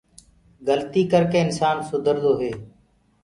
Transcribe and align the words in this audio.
گلتي 0.67 1.01
ڪر 1.11 1.23
ڪي 1.31 1.39
انسآن 1.45 1.77
سُڌردو 1.89 2.33
هي۔ 2.41 2.51